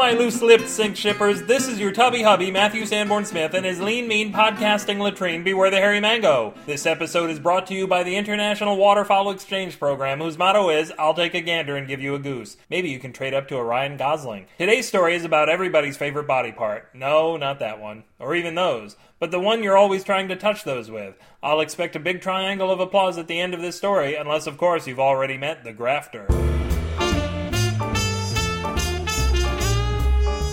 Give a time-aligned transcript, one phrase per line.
[0.00, 1.42] my loose lipped sink shippers.
[1.42, 5.70] This is your tubby hubby, Matthew Sanborn Smith, and his lean, mean podcasting latrine, Beware
[5.70, 6.54] the Hairy Mango.
[6.64, 10.90] This episode is brought to you by the International Waterfowl Exchange Program, whose motto is
[10.98, 12.56] I'll take a gander and give you a goose.
[12.70, 14.46] Maybe you can trade up to a Ryan Gosling.
[14.56, 16.88] Today's story is about everybody's favorite body part.
[16.94, 18.04] No, not that one.
[18.18, 18.96] Or even those.
[19.18, 21.14] But the one you're always trying to touch those with.
[21.42, 24.56] I'll expect a big triangle of applause at the end of this story, unless, of
[24.56, 26.26] course, you've already met the grafter.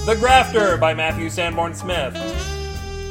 [0.07, 2.56] The Grafter by Matthew Sanborn Smith.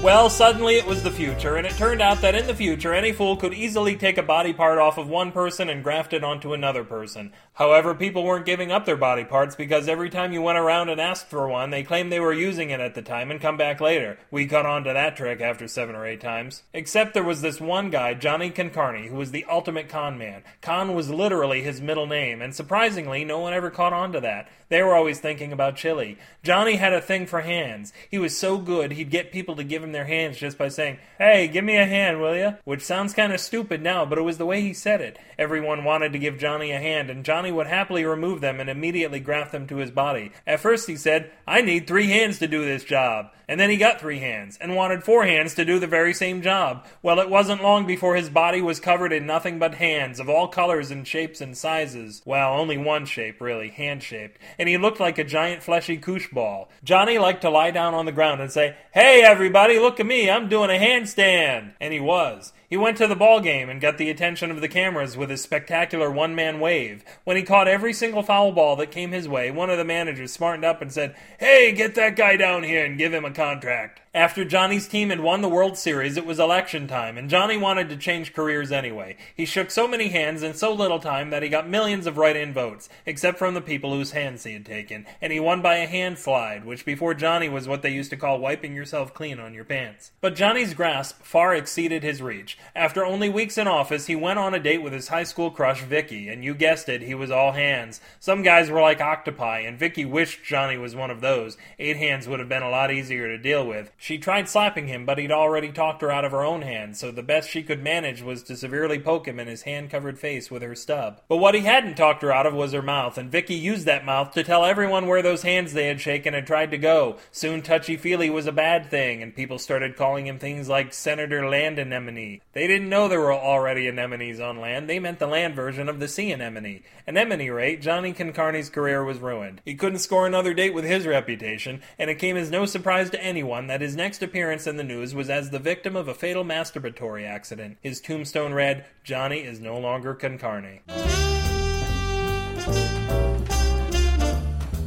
[0.06, 3.10] Well, suddenly it was the future, and it turned out that in the future, any
[3.10, 6.52] fool could easily take a body part off of one person and graft it onto
[6.52, 7.32] another person.
[7.54, 11.00] However, people weren't giving up their body parts because every time you went around and
[11.00, 13.80] asked for one, they claimed they were using it at the time and come back
[13.80, 14.16] later.
[14.30, 16.62] We caught on to that trick after seven or eight times.
[16.72, 20.44] Except there was this one guy, Johnny Concarney, who was the ultimate con man.
[20.60, 24.48] Con was literally his middle name, and surprisingly, no one ever caught on to that.
[24.68, 26.18] They were always thinking about chili.
[26.42, 27.92] Johnny had a thing for hands.
[28.08, 30.98] He was so good, he'd get people to give him their hands just by saying,
[31.18, 32.52] Hey, give me a hand, will ya?
[32.64, 35.18] Which sounds kind of stupid now, but it was the way he said it.
[35.38, 39.20] Everyone wanted to give Johnny a hand, and Johnny would happily remove them and immediately
[39.20, 40.32] graft them to his body.
[40.46, 43.30] At first he said, I need three hands to do this job.
[43.48, 46.42] And then he got three hands, and wanted four hands to do the very same
[46.42, 46.84] job.
[47.00, 50.48] Well, it wasn't long before his body was covered in nothing but hands, of all
[50.48, 52.22] colors and shapes and sizes.
[52.24, 54.40] Well, only one shape, really, hand shaped.
[54.58, 56.68] And he looked like a giant fleshy koosh ball.
[56.82, 60.30] Johnny liked to lie down on the ground and say, Hey everybody, look at me,
[60.30, 61.74] I'm doing a handstand.
[61.80, 62.52] And he was.
[62.68, 65.40] He went to the ball game and got the attention of the cameras with his
[65.40, 67.04] spectacular one man wave.
[67.24, 70.32] When he caught every single foul ball that came his way, one of the managers
[70.32, 74.00] smartened up and said, Hey, get that guy down here and give him a contract.
[74.16, 77.90] After Johnny's team had won the World Series, it was election time, and Johnny wanted
[77.90, 79.18] to change careers anyway.
[79.36, 82.34] He shook so many hands in so little time that he got millions of write
[82.34, 85.76] in votes, except from the people whose hands he had taken, and he won by
[85.76, 89.38] a hand slide, which before Johnny was what they used to call wiping yourself clean
[89.38, 90.12] on your pants.
[90.22, 92.55] But Johnny's grasp far exceeded his reach.
[92.76, 95.82] After only weeks in office, he went on a date with his high school crush,
[95.82, 98.02] Vicky, and you guessed it, he was all hands.
[98.20, 101.56] Some guys were like octopi, and Vicky wished Johnny was one of those.
[101.78, 103.90] Eight hands would have been a lot easier to deal with.
[103.96, 107.10] She tried slapping him, but he'd already talked her out of her own hand, so
[107.10, 110.50] the best she could manage was to severely poke him in his hand covered face
[110.50, 111.22] with her stub.
[111.28, 114.04] But what he hadn't talked her out of was her mouth, and Vicky used that
[114.04, 117.16] mouth to tell everyone where those hands they had shaken had tried to go.
[117.32, 121.48] Soon touchy feely was a bad thing, and people started calling him things like Senator
[121.48, 122.42] Land Anemone.
[122.56, 126.00] They didn't know there were already anemones on land, they meant the land version of
[126.00, 126.84] the sea anemone.
[127.06, 129.60] And at any rate, Johnny Concarney's career was ruined.
[129.66, 133.22] He couldn't score another date with his reputation, and it came as no surprise to
[133.22, 136.44] anyone that his next appearance in the news was as the victim of a fatal
[136.44, 137.76] masturbatory accident.
[137.82, 140.80] His tombstone read, Johnny is no longer Concarney.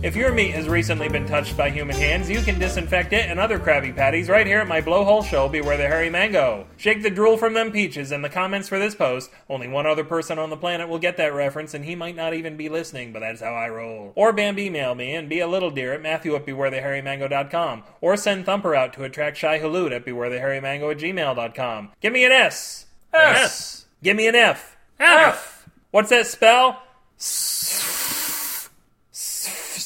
[0.10, 3.40] If your meat has recently been touched by human hands, you can disinfect it and
[3.40, 6.66] other Krabby Patties right here at my blowhole show, Beware the Hairy Mango.
[6.78, 9.30] Shake the drool from them peaches in the comments for this post.
[9.48, 12.34] Only one other person on the planet will get that reference, and he might not
[12.34, 14.12] even be listening, but that's how I roll.
[14.16, 17.84] Or Bambi mail me and be a little dear at Matthew at BewareTheHairyMango.com.
[18.02, 21.90] Or send Thumper out to attract Shai-Hulud at BewareTheHairyMango at gmail.com.
[22.02, 22.88] Give me an S.
[23.14, 23.38] S.
[23.38, 23.86] S.
[24.02, 24.76] Give me an F.
[25.00, 25.70] F.
[25.92, 26.82] What's that spell?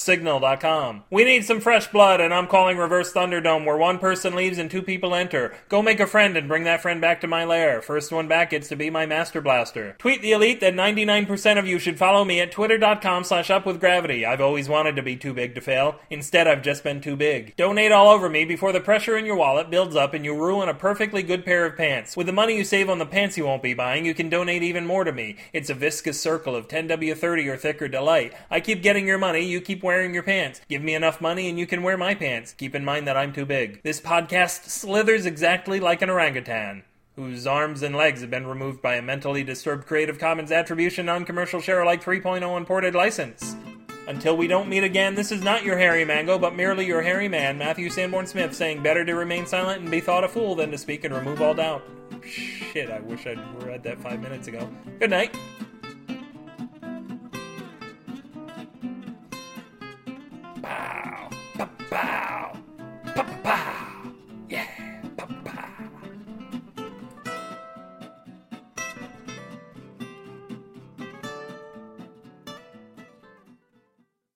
[0.03, 1.03] Signal.com.
[1.09, 4.69] We need some fresh blood, and I'm calling Reverse Thunderdome, where one person leaves and
[4.69, 5.55] two people enter.
[5.69, 7.81] Go make a friend and bring that friend back to my lair.
[7.81, 9.95] First one back gets to be my Master Blaster.
[9.99, 14.25] Tweet the elite that 99% of you should follow me at twitter.com slash upwithgravity.
[14.25, 15.95] I've always wanted to be too big to fail.
[16.09, 17.55] Instead, I've just been too big.
[17.55, 20.67] Donate all over me before the pressure in your wallet builds up and you ruin
[20.67, 22.17] a perfectly good pair of pants.
[22.17, 24.63] With the money you save on the pants you won't be buying, you can donate
[24.63, 25.37] even more to me.
[25.53, 28.33] It's a viscous circle of 10W30 or thicker delight.
[28.51, 30.61] I keep getting your money, you keep wearing your pants.
[30.67, 32.53] Give me enough money and you can wear my pants.
[32.53, 33.81] Keep in mind that I'm too big.
[33.83, 36.83] This podcast slithers exactly like an orangutan.
[37.15, 41.25] Whose arms and legs have been removed by a mentally disturbed Creative Commons Attribution Non
[41.25, 43.55] Commercial Share Alike 3.0 imported license.
[44.07, 47.29] Until we don't meet again, this is not your hairy mango, but merely your hairy
[47.29, 50.71] man, Matthew Sanborn Smith, saying better to remain silent and be thought a fool than
[50.71, 51.83] to speak and remove all doubt.
[52.23, 54.69] Shit, I wish I'd read that five minutes ago.
[54.99, 55.37] Good night.
[61.93, 62.32] Bah!